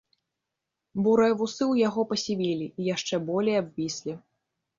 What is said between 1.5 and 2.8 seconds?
ў яго пасівелі